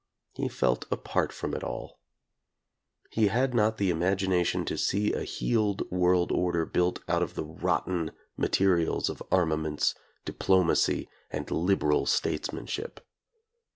[0.33, 1.99] He felt apart from it all.
[3.11, 7.43] He had not the imagination to see a healed world order built out of the
[7.45, 9.93] rotten materials of armaments,
[10.25, 12.99] diplomacy and "liberal" statesmanship.